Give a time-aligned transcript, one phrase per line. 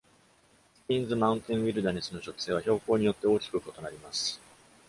[0.73, 4.41] スティーンズマウンテンウィルダネスの植生は標高によって大きく異なります。